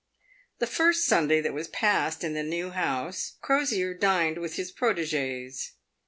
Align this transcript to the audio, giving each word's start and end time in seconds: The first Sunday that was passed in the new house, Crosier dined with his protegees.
The 0.57 0.65
first 0.65 1.05
Sunday 1.05 1.41
that 1.41 1.53
was 1.53 1.67
passed 1.67 2.23
in 2.23 2.33
the 2.33 2.41
new 2.41 2.71
house, 2.71 3.33
Crosier 3.39 3.93
dined 3.93 4.39
with 4.39 4.55
his 4.55 4.71
protegees. 4.71 5.73